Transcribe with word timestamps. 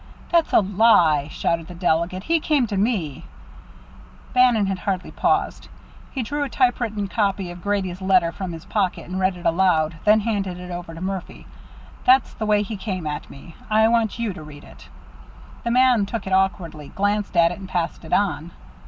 "That's 0.31 0.51
a 0.51 0.61
lie!" 0.61 1.27
shouted 1.27 1.67
the 1.67 1.75
delegate. 1.75 2.23
"He 2.23 2.39
come 2.39 2.65
to 2.65 2.75
me" 2.75 3.25
Bannon 4.33 4.65
had 4.65 4.79
hardly 4.79 5.11
paused. 5.11 5.67
He 6.09 6.23
drew 6.23 6.41
a 6.41 6.49
typewritten 6.49 7.07
copy 7.07 7.51
of 7.51 7.61
Grady's 7.61 8.01
letter 8.01 8.31
from 8.31 8.51
his 8.51 8.65
pocket, 8.65 9.07
and 9.07 9.19
read 9.19 9.37
it 9.37 9.45
aloud, 9.45 9.97
then 10.03 10.21
handed 10.21 10.57
it 10.59 10.71
over 10.71 10.95
to 10.95 11.01
Murphy. 11.01 11.45
"That's 12.03 12.33
the 12.33 12.47
way 12.47 12.63
he 12.63 12.77
came 12.77 13.05
at 13.05 13.29
me. 13.29 13.55
I 13.69 13.87
want 13.89 14.17
you 14.17 14.33
to 14.33 14.41
read 14.41 14.63
it." 14.63 14.89
The 15.63 15.69
man 15.69 16.07
took 16.07 16.25
it 16.25 16.33
awkwardly, 16.33 16.89
glanced 16.95 17.37
at 17.37 17.51
it, 17.51 17.59
and 17.59 17.69
passed 17.69 18.03
it 18.03 18.11
on. 18.11 18.49